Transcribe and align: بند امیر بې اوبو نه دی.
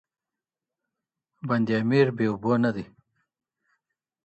بند 1.47 1.67
امیر 1.81 2.07
بې 2.17 2.25
اوبو 2.31 2.53
نه 2.63 2.69
دی. 2.75 2.85